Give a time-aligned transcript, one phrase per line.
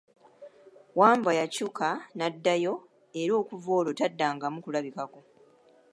[0.99, 2.73] Wambwa yakyuka n'addayo
[3.21, 5.19] era okuva olwo taddangamu kulabikako.